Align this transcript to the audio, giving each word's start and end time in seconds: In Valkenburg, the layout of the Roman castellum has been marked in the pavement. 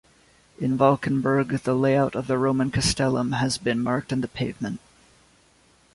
In 0.59 0.79
Valkenburg, 0.79 1.49
the 1.61 1.75
layout 1.75 2.15
of 2.15 2.25
the 2.25 2.39
Roman 2.39 2.71
castellum 2.71 3.33
has 3.33 3.59
been 3.59 3.83
marked 3.83 4.11
in 4.11 4.21
the 4.21 4.27
pavement. 4.27 4.79